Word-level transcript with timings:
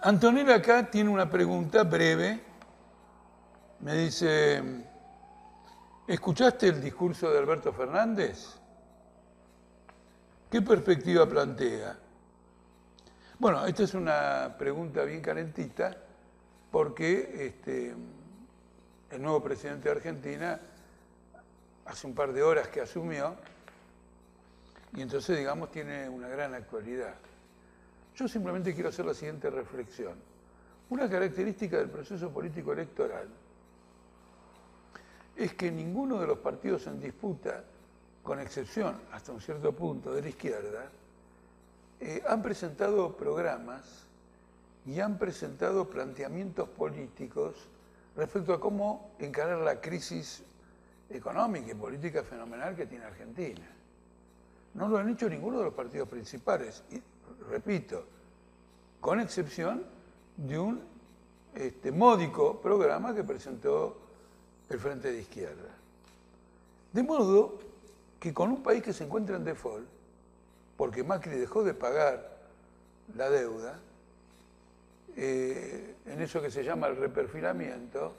Antonella 0.00 0.54
acá 0.54 0.88
tiene 0.88 1.10
una 1.10 1.28
pregunta 1.28 1.82
breve. 1.82 2.40
Me 3.80 3.96
dice, 3.96 4.62
¿escuchaste 6.06 6.68
el 6.68 6.80
discurso 6.80 7.30
de 7.32 7.38
Alberto 7.38 7.72
Fernández? 7.72 8.54
¿Qué 10.50 10.62
perspectiva 10.62 11.28
plantea? 11.28 11.98
Bueno, 13.40 13.66
esta 13.66 13.82
es 13.82 13.94
una 13.94 14.54
pregunta 14.56 15.02
bien 15.02 15.20
calentita 15.20 15.96
porque 16.70 17.46
este, 17.46 17.94
el 19.10 19.22
nuevo 19.22 19.42
presidente 19.42 19.88
de 19.88 19.96
Argentina 19.96 20.60
hace 21.86 22.06
un 22.06 22.14
par 22.14 22.32
de 22.32 22.42
horas 22.42 22.68
que 22.68 22.80
asumió 22.80 23.34
y 24.94 25.02
entonces, 25.02 25.36
digamos, 25.36 25.72
tiene 25.72 26.08
una 26.08 26.28
gran 26.28 26.54
actualidad. 26.54 27.14
Yo 28.18 28.26
simplemente 28.26 28.74
quiero 28.74 28.88
hacer 28.88 29.06
la 29.06 29.14
siguiente 29.14 29.48
reflexión. 29.48 30.14
Una 30.90 31.08
característica 31.08 31.76
del 31.78 31.88
proceso 31.88 32.30
político 32.30 32.72
electoral 32.72 33.28
es 35.36 35.54
que 35.54 35.70
ninguno 35.70 36.20
de 36.20 36.26
los 36.26 36.38
partidos 36.38 36.88
en 36.88 36.98
disputa, 36.98 37.62
con 38.24 38.40
excepción 38.40 38.96
hasta 39.12 39.30
un 39.30 39.40
cierto 39.40 39.72
punto 39.72 40.12
de 40.12 40.22
la 40.22 40.28
izquierda, 40.30 40.90
eh, 42.00 42.20
han 42.26 42.42
presentado 42.42 43.16
programas 43.16 44.08
y 44.84 44.98
han 44.98 45.16
presentado 45.16 45.88
planteamientos 45.88 46.68
políticos 46.70 47.54
respecto 48.16 48.52
a 48.52 48.58
cómo 48.58 49.12
encarar 49.20 49.58
la 49.58 49.80
crisis 49.80 50.42
económica 51.08 51.70
y 51.70 51.74
política 51.76 52.24
fenomenal 52.24 52.74
que 52.74 52.86
tiene 52.86 53.04
Argentina. 53.04 53.68
No 54.74 54.88
lo 54.88 54.98
han 54.98 55.08
hecho 55.08 55.28
ninguno 55.28 55.58
de 55.58 55.66
los 55.66 55.74
partidos 55.74 56.08
principales. 56.08 56.82
Repito, 57.50 58.04
con 59.00 59.20
excepción 59.20 59.84
de 60.36 60.58
un 60.58 60.80
este, 61.54 61.90
módico 61.90 62.60
programa 62.60 63.14
que 63.14 63.24
presentó 63.24 63.96
el 64.68 64.78
Frente 64.78 65.12
de 65.12 65.20
Izquierda. 65.20 65.70
De 66.92 67.02
modo 67.02 67.58
que 68.20 68.34
con 68.34 68.50
un 68.50 68.62
país 68.62 68.82
que 68.82 68.92
se 68.92 69.04
encuentra 69.04 69.36
en 69.36 69.44
default, 69.44 69.86
porque 70.76 71.02
Macri 71.02 71.36
dejó 71.36 71.64
de 71.64 71.74
pagar 71.74 72.38
la 73.16 73.30
deuda, 73.30 73.78
eh, 75.16 75.94
en 76.06 76.22
eso 76.22 76.40
que 76.40 76.50
se 76.50 76.62
llama 76.62 76.86
el 76.86 76.96
reperfilamiento, 76.96 78.14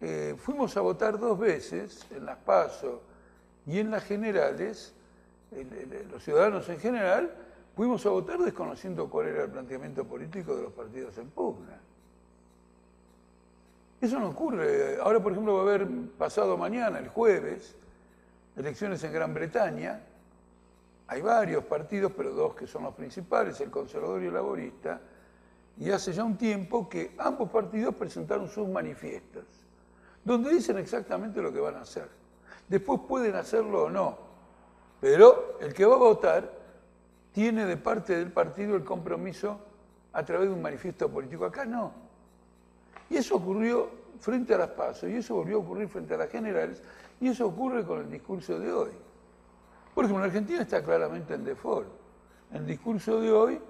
eh, 0.00 0.34
fuimos 0.38 0.76
a 0.76 0.82
votar 0.82 1.18
dos 1.18 1.38
veces, 1.38 2.06
en 2.10 2.26
las 2.26 2.36
PASO 2.36 3.00
y 3.66 3.78
en 3.78 3.90
las 3.90 4.04
generales, 4.04 4.92
los 6.10 6.22
ciudadanos 6.22 6.68
en 6.68 6.78
general, 6.78 7.32
fuimos 7.76 8.04
a 8.06 8.08
votar 8.08 8.38
desconociendo 8.38 9.08
cuál 9.08 9.28
era 9.28 9.44
el 9.44 9.50
planteamiento 9.50 10.04
político 10.04 10.56
de 10.56 10.62
los 10.62 10.72
partidos 10.72 11.16
en 11.18 11.28
pugna. 11.28 11.78
Eso 14.00 14.18
no 14.18 14.30
ocurre. 14.30 14.98
Ahora, 15.00 15.22
por 15.22 15.32
ejemplo, 15.32 15.54
va 15.54 15.60
a 15.60 15.74
haber 15.74 15.86
pasado 16.18 16.56
mañana, 16.56 16.98
el 16.98 17.08
jueves, 17.08 17.76
elecciones 18.56 19.04
en 19.04 19.12
Gran 19.12 19.34
Bretaña. 19.34 20.00
Hay 21.08 21.20
varios 21.20 21.64
partidos, 21.64 22.12
pero 22.16 22.32
dos 22.32 22.54
que 22.54 22.66
son 22.66 22.82
los 22.82 22.94
principales, 22.94 23.60
el 23.60 23.70
conservador 23.70 24.22
y 24.22 24.26
el 24.26 24.34
laborista. 24.34 25.00
Y 25.78 25.90
hace 25.90 26.14
ya 26.14 26.24
un 26.24 26.38
tiempo 26.38 26.88
que 26.88 27.14
ambos 27.18 27.50
partidos 27.50 27.94
presentaron 27.94 28.48
sus 28.48 28.66
manifiestos, 28.66 29.44
donde 30.24 30.50
dicen 30.50 30.78
exactamente 30.78 31.42
lo 31.42 31.52
que 31.52 31.60
van 31.60 31.76
a 31.76 31.82
hacer. 31.82 32.08
Después 32.68 33.00
pueden 33.06 33.34
hacerlo 33.34 33.84
o 33.84 33.90
no, 33.90 34.16
pero 34.98 35.58
el 35.60 35.74
que 35.74 35.84
va 35.84 35.94
a 35.94 35.98
votar 35.98 36.65
tiene 37.36 37.66
de 37.66 37.76
parte 37.76 38.16
del 38.16 38.32
partido 38.32 38.76
el 38.76 38.82
compromiso 38.82 39.60
a 40.14 40.24
través 40.24 40.48
de 40.48 40.54
un 40.54 40.62
manifiesto 40.62 41.06
político. 41.10 41.44
Acá 41.44 41.66
no. 41.66 41.92
Y 43.10 43.18
eso 43.18 43.36
ocurrió 43.36 43.90
frente 44.20 44.54
a 44.54 44.56
las 44.56 44.70
pasos, 44.70 45.10
y 45.10 45.16
eso 45.16 45.34
volvió 45.34 45.58
a 45.58 45.60
ocurrir 45.60 45.86
frente 45.86 46.14
a 46.14 46.16
las 46.16 46.30
generales, 46.30 46.82
y 47.20 47.28
eso 47.28 47.46
ocurre 47.46 47.84
con 47.84 48.00
el 48.00 48.10
discurso 48.10 48.58
de 48.58 48.72
hoy. 48.72 48.90
Por 49.94 50.06
ejemplo, 50.06 50.24
en 50.24 50.30
Argentina 50.30 50.62
está 50.62 50.82
claramente 50.82 51.34
en 51.34 51.44
default. 51.44 51.86
En 52.52 52.62
el 52.62 52.66
discurso 52.66 53.20
de 53.20 53.30
hoy, 53.30 53.60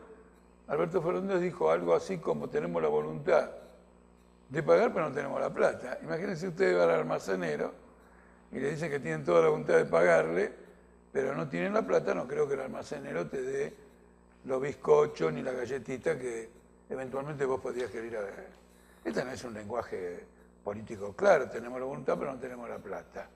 Alberto 0.69 1.03
Fernández 1.03 1.41
dijo 1.41 1.69
algo 1.69 1.93
así 1.93 2.19
como 2.19 2.49
tenemos 2.49 2.81
la 2.81 2.89
voluntad 2.89 3.51
de 4.49 4.63
pagar, 4.63 4.93
pero 4.93 5.09
no 5.09 5.13
tenemos 5.13 5.41
la 5.41 5.53
plata. 5.53 5.99
Imagínense 6.05 6.47
ustedes 6.47 6.79
van 6.79 6.89
al 6.89 7.01
almacenero 7.01 7.73
y 8.53 8.61
le 8.61 8.71
dicen 8.71 8.93
que 8.93 9.01
tienen 9.01 9.25
toda 9.25 9.43
la 9.43 9.49
voluntad 9.49 9.75
de 9.75 9.87
pagarle, 9.87 10.66
pero 11.17 11.35
no 11.35 11.49
tienen 11.49 11.73
la 11.73 11.81
plata, 11.81 12.13
no 12.13 12.29
creo 12.29 12.47
que 12.47 12.53
el 12.53 12.61
almacenero 12.61 13.27
te 13.27 13.41
dé 13.41 13.75
los 14.45 14.61
bizcochos 14.61 15.33
ni 15.33 15.41
la 15.41 15.53
galletita 15.53 16.19
que 16.19 16.51
eventualmente 16.91 17.47
vos 17.47 17.59
podrías 17.59 17.91
querer. 17.91 18.49
Este 19.03 19.25
no 19.25 19.31
es 19.31 19.43
un 19.43 19.55
lenguaje 19.55 20.27
político 20.63 21.15
claro, 21.17 21.49
tenemos 21.49 21.81
la 21.81 21.87
voluntad 21.87 22.19
pero 22.19 22.35
no 22.35 22.39
tenemos 22.39 22.69
la 22.69 22.77
plata. 22.77 23.31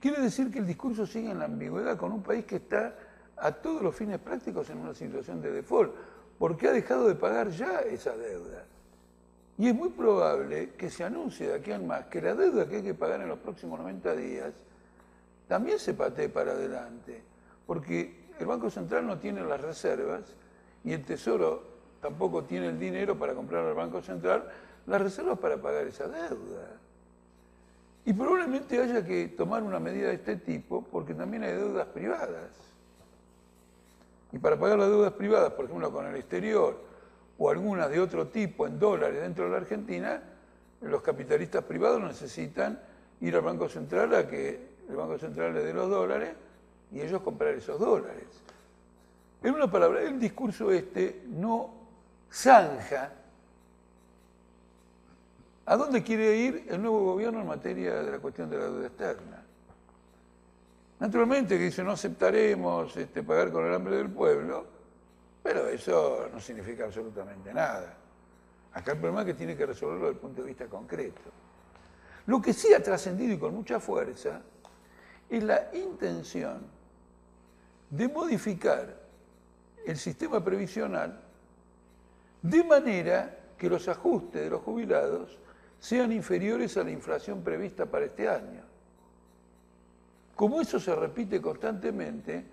Quiere 0.00 0.20
decir 0.20 0.50
que 0.50 0.58
el 0.58 0.66
discurso 0.66 1.06
sigue 1.06 1.30
en 1.30 1.38
la 1.38 1.44
ambigüedad 1.44 1.96
con 1.96 2.10
un 2.10 2.22
país 2.24 2.46
que 2.46 2.56
está 2.56 2.96
a 3.36 3.52
todos 3.52 3.80
los 3.80 3.94
fines 3.94 4.18
prácticos 4.18 4.68
en 4.70 4.78
una 4.78 4.94
situación 4.94 5.40
de 5.40 5.52
default, 5.52 5.94
porque 6.36 6.66
ha 6.66 6.72
dejado 6.72 7.06
de 7.06 7.14
pagar 7.14 7.48
ya 7.50 7.78
esa 7.82 8.16
deuda. 8.16 8.64
Y 9.56 9.68
es 9.68 9.74
muy 9.76 9.90
probable 9.90 10.70
que 10.70 10.90
se 10.90 11.04
anuncie 11.04 11.46
de 11.46 11.54
aquí 11.54 11.70
en 11.70 11.86
más 11.86 12.06
que 12.06 12.20
la 12.20 12.34
deuda 12.34 12.68
que 12.68 12.78
hay 12.78 12.82
que 12.82 12.94
pagar 12.94 13.20
en 13.20 13.28
los 13.28 13.38
próximos 13.38 13.78
90 13.78 14.16
días 14.16 14.52
también 15.52 15.78
se 15.78 15.92
patee 15.92 16.30
para 16.30 16.52
adelante, 16.52 17.20
porque 17.66 18.24
el 18.38 18.46
Banco 18.46 18.70
Central 18.70 19.06
no 19.06 19.18
tiene 19.18 19.44
las 19.44 19.60
reservas 19.60 20.22
y 20.82 20.94
el 20.94 21.04
Tesoro 21.04 21.62
tampoco 22.00 22.44
tiene 22.44 22.68
el 22.68 22.80
dinero 22.80 23.18
para 23.18 23.34
comprar 23.34 23.66
al 23.66 23.74
Banco 23.74 24.00
Central 24.00 24.50
las 24.86 25.02
reservas 25.02 25.38
para 25.38 25.58
pagar 25.60 25.86
esa 25.86 26.08
deuda. 26.08 26.68
Y 28.06 28.14
probablemente 28.14 28.80
haya 28.80 29.04
que 29.04 29.28
tomar 29.28 29.62
una 29.62 29.78
medida 29.78 30.08
de 30.08 30.14
este 30.14 30.36
tipo 30.36 30.84
porque 30.90 31.12
también 31.12 31.42
hay 31.42 31.52
deudas 31.52 31.86
privadas. 31.88 32.48
Y 34.32 34.38
para 34.38 34.58
pagar 34.58 34.78
las 34.78 34.88
deudas 34.88 35.12
privadas, 35.12 35.52
por 35.52 35.66
ejemplo, 35.66 35.92
con 35.92 36.06
el 36.06 36.16
exterior 36.16 36.80
o 37.36 37.50
algunas 37.50 37.90
de 37.90 38.00
otro 38.00 38.28
tipo 38.28 38.66
en 38.66 38.78
dólares 38.78 39.20
dentro 39.20 39.44
de 39.44 39.50
la 39.50 39.58
Argentina, 39.58 40.22
los 40.80 41.02
capitalistas 41.02 41.62
privados 41.64 42.00
necesitan 42.00 42.80
ir 43.20 43.36
al 43.36 43.42
Banco 43.42 43.68
Central 43.68 44.14
a 44.14 44.26
que 44.26 44.71
el 44.92 44.98
Banco 44.98 45.18
Central 45.18 45.54
le 45.54 45.62
dé 45.62 45.72
los 45.72 45.90
dólares 45.90 46.34
y 46.92 47.00
ellos 47.00 47.22
comprar 47.22 47.54
esos 47.54 47.80
dólares. 47.80 48.24
En 49.42 49.54
una 49.54 49.70
palabra, 49.70 50.02
el 50.02 50.20
discurso 50.20 50.70
este 50.70 51.24
no 51.26 51.74
zanja 52.30 53.10
a 55.64 55.76
dónde 55.76 56.02
quiere 56.02 56.36
ir 56.36 56.66
el 56.68 56.80
nuevo 56.80 57.04
gobierno 57.12 57.40
en 57.40 57.46
materia 57.46 58.02
de 58.02 58.10
la 58.10 58.18
cuestión 58.18 58.50
de 58.50 58.58
la 58.58 58.64
deuda 58.64 58.86
externa. 58.86 59.42
Naturalmente 61.00 61.58
que 61.58 61.64
dice 61.64 61.82
no 61.82 61.92
aceptaremos 61.92 62.96
este, 62.96 63.22
pagar 63.22 63.50
con 63.50 63.66
el 63.66 63.74
hambre 63.74 63.96
del 63.96 64.10
pueblo, 64.10 64.64
pero 65.42 65.66
eso 65.68 66.28
no 66.32 66.40
significa 66.40 66.84
absolutamente 66.84 67.52
nada. 67.52 67.96
Acá 68.72 68.92
el 68.92 68.98
problema 68.98 69.22
es 69.22 69.26
que 69.26 69.34
tiene 69.34 69.56
que 69.56 69.66
resolverlo 69.66 70.06
desde 70.06 70.14
el 70.14 70.20
punto 70.20 70.42
de 70.42 70.48
vista 70.48 70.66
concreto. 70.66 71.22
Lo 72.26 72.40
que 72.40 72.52
sí 72.52 72.72
ha 72.72 72.82
trascendido 72.82 73.34
y 73.34 73.38
con 73.38 73.54
mucha 73.54 73.80
fuerza 73.80 74.40
es 75.32 75.42
la 75.42 75.70
intención 75.72 76.60
de 77.88 78.06
modificar 78.06 78.94
el 79.86 79.96
sistema 79.96 80.44
previsional 80.44 81.18
de 82.42 82.62
manera 82.62 83.38
que 83.56 83.70
los 83.70 83.88
ajustes 83.88 84.42
de 84.42 84.50
los 84.50 84.60
jubilados 84.60 85.38
sean 85.80 86.12
inferiores 86.12 86.76
a 86.76 86.84
la 86.84 86.90
inflación 86.90 87.42
prevista 87.42 87.86
para 87.86 88.04
este 88.04 88.28
año. 88.28 88.62
Como 90.36 90.60
eso 90.60 90.78
se 90.78 90.94
repite 90.94 91.40
constantemente, 91.40 92.44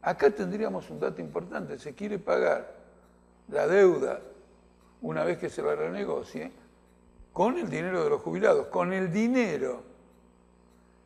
acá 0.00 0.30
tendríamos 0.30 0.88
un 0.88 1.00
dato 1.00 1.20
importante. 1.20 1.78
Se 1.78 1.94
quiere 1.94 2.18
pagar 2.18 2.66
la 3.48 3.66
deuda 3.66 4.20
una 5.02 5.22
vez 5.24 5.36
que 5.36 5.50
se 5.50 5.60
la 5.60 5.74
renegocie 5.74 6.50
con 7.30 7.58
el 7.58 7.68
dinero 7.68 8.02
de 8.02 8.08
los 8.08 8.22
jubilados, 8.22 8.68
con 8.68 8.94
el 8.94 9.12
dinero 9.12 9.91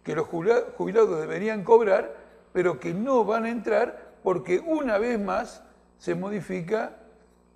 que 0.07 0.15
los 0.15 0.29
jubilados 0.29 1.19
deberían 1.19 1.65
cobrar, 1.65 2.15
pero 2.53 2.79
que 2.79 2.95
no 2.95 3.25
van 3.25 3.45
a 3.45 3.51
entrar 3.51 4.13
porque 4.23 4.61
una 4.61 4.99
vez 4.99 5.19
más 5.19 5.65
se 5.99 6.15
modifica 6.15 6.97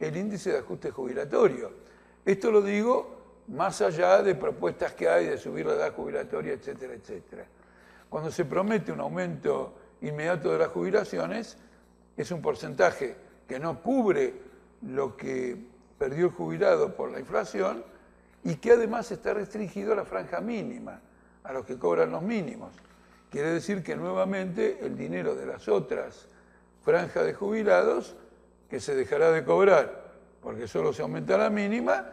el 0.00 0.16
índice 0.16 0.50
de 0.50 0.58
ajuste 0.58 0.90
jubilatorio. 0.90 1.70
Esto 2.24 2.50
lo 2.50 2.60
digo 2.60 3.44
más 3.46 3.80
allá 3.82 4.20
de 4.24 4.34
propuestas 4.34 4.94
que 4.94 5.08
hay 5.08 5.26
de 5.26 5.38
subir 5.38 5.64
la 5.64 5.74
edad 5.74 5.94
jubilatoria, 5.94 6.54
etcétera, 6.54 6.94
etcétera. 6.94 7.46
Cuando 8.08 8.32
se 8.32 8.44
promete 8.44 8.90
un 8.90 8.98
aumento 8.98 9.72
inmediato 10.00 10.50
de 10.50 10.58
las 10.58 10.70
jubilaciones, 10.70 11.56
es 12.16 12.32
un 12.32 12.42
porcentaje 12.42 13.14
que 13.46 13.60
no 13.60 13.80
cubre 13.80 14.34
lo 14.82 15.16
que 15.16 15.56
perdió 15.96 16.26
el 16.26 16.32
jubilado 16.32 16.96
por 16.96 17.12
la 17.12 17.20
inflación 17.20 17.84
y 18.42 18.56
que 18.56 18.72
además 18.72 19.12
está 19.12 19.34
restringido 19.34 19.92
a 19.92 19.96
la 19.96 20.04
franja 20.04 20.40
mínima, 20.40 21.00
a 21.44 21.52
los 21.52 21.64
que 21.64 21.78
cobran 21.78 22.10
los 22.10 22.22
mínimos. 22.22 22.72
Quiere 23.30 23.50
decir 23.50 23.82
que 23.82 23.96
nuevamente 23.96 24.78
el 24.80 24.96
dinero 24.96 25.34
de 25.34 25.46
las 25.46 25.68
otras 25.68 26.26
franjas 26.84 27.24
de 27.24 27.34
jubilados 27.34 28.16
que 28.68 28.80
se 28.80 28.94
dejará 28.94 29.30
de 29.30 29.44
cobrar 29.44 30.00
porque 30.42 30.66
solo 30.66 30.92
se 30.92 31.02
aumenta 31.02 31.36
la 31.36 31.50
mínima, 31.50 32.04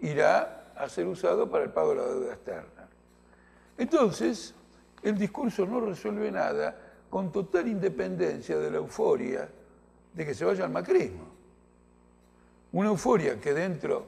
irá 0.00 0.72
a 0.76 0.88
ser 0.88 1.06
usado 1.06 1.50
para 1.50 1.64
el 1.64 1.70
pago 1.70 1.90
de 1.90 1.96
la 1.96 2.06
deuda 2.06 2.34
externa. 2.34 2.88
Entonces, 3.76 4.54
el 5.02 5.16
discurso 5.16 5.64
no 5.66 5.80
resuelve 5.80 6.30
nada 6.30 6.76
con 7.08 7.30
total 7.32 7.68
independencia 7.68 8.58
de 8.58 8.70
la 8.70 8.78
euforia 8.78 9.48
de 10.12 10.26
que 10.26 10.34
se 10.34 10.44
vaya 10.44 10.64
al 10.64 10.70
macrismo. 10.70 11.28
Una 12.72 12.88
euforia 12.88 13.40
que 13.40 13.54
dentro 13.54 14.06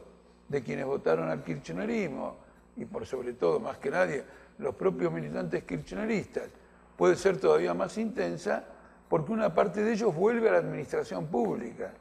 de 0.49 0.63
quienes 0.63 0.85
votaron 0.85 1.31
al 1.31 1.45
kirchnerismo, 1.45 2.37
y 2.77 2.85
por 2.85 3.07
sobre 3.07 3.35
todo, 3.35 3.61
más 3.61 3.79
que 3.79 3.91
nadie, 3.91 4.25
los 4.61 4.75
propios 4.75 5.13
militantes 5.13 5.65
kirchneristas, 5.65 6.49
puede 6.97 7.17
ser 7.17 7.39
todavía 7.39 7.75
más 7.75 7.97
intensa 7.99 8.65
porque 9.09 9.33
una 9.33 9.53
parte 9.53 9.83
de 9.83 9.93
ellos 9.93 10.15
vuelve 10.15 10.49
a 10.49 10.53
la 10.53 10.59
administración 10.59 11.27
pública, 11.27 11.93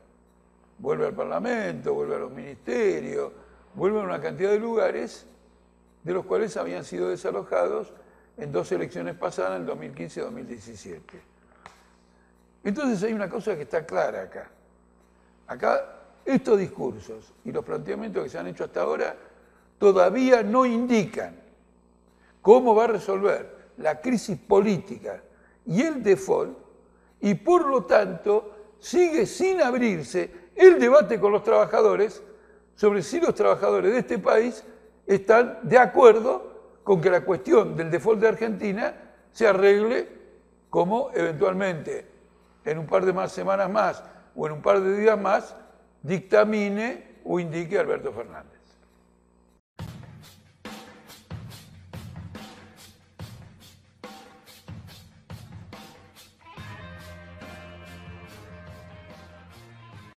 vuelve 0.77 1.07
al 1.07 1.13
Parlamento, 1.13 1.93
vuelve 1.93 2.15
a 2.15 2.19
los 2.19 2.31
ministerios, 2.31 3.31
vuelve 3.73 3.99
a 3.99 4.03
una 4.03 4.21
cantidad 4.21 4.51
de 4.51 4.59
lugares 4.59 5.25
de 6.03 6.13
los 6.13 6.25
cuales 6.25 6.55
habían 6.57 6.83
sido 6.83 7.09
desalojados 7.09 7.93
en 8.37 8.51
dos 8.51 8.71
elecciones 8.71 9.15
pasadas, 9.15 9.59
en 9.59 9.65
2015 9.65 10.19
y 10.19 10.23
2017. 10.23 11.21
Entonces 12.63 13.03
hay 13.03 13.13
una 13.13 13.29
cosa 13.29 13.55
que 13.55 13.63
está 13.63 13.85
clara 13.85 14.23
acá. 14.23 14.49
Acá 15.47 15.99
estos 16.25 16.59
discursos 16.59 17.33
y 17.43 17.51
los 17.51 17.65
planteamientos 17.65 18.23
que 18.23 18.29
se 18.29 18.37
han 18.37 18.47
hecho 18.47 18.65
hasta 18.65 18.81
ahora 18.81 19.15
todavía 19.77 20.43
no 20.43 20.65
indican 20.65 21.48
cómo 22.41 22.75
va 22.75 22.85
a 22.85 22.87
resolver 22.87 23.57
la 23.77 24.01
crisis 24.01 24.37
política 24.37 25.21
y 25.65 25.81
el 25.81 26.03
default 26.03 26.57
y 27.21 27.35
por 27.35 27.67
lo 27.67 27.85
tanto 27.85 28.75
sigue 28.79 29.25
sin 29.25 29.61
abrirse 29.61 30.49
el 30.55 30.79
debate 30.79 31.19
con 31.19 31.31
los 31.31 31.43
trabajadores 31.43 32.23
sobre 32.75 33.01
si 33.01 33.19
los 33.19 33.35
trabajadores 33.35 33.91
de 33.91 33.99
este 33.99 34.19
país 34.19 34.63
están 35.05 35.59
de 35.63 35.77
acuerdo 35.77 36.79
con 36.83 37.01
que 37.01 37.09
la 37.09 37.25
cuestión 37.25 37.75
del 37.75 37.91
default 37.91 38.21
de 38.21 38.27
Argentina 38.27 38.95
se 39.31 39.47
arregle 39.47 40.07
como 40.69 41.11
eventualmente 41.13 42.07
en 42.65 42.77
un 42.77 42.87
par 42.87 43.05
de 43.05 43.13
más 43.13 43.31
semanas 43.31 43.69
más 43.69 44.03
o 44.35 44.47
en 44.47 44.53
un 44.53 44.61
par 44.61 44.81
de 44.81 44.97
días 44.97 45.19
más 45.19 45.55
dictamine 46.01 47.19
o 47.25 47.39
indique 47.39 47.77
Alberto 47.77 48.11
Fernández. 48.11 48.58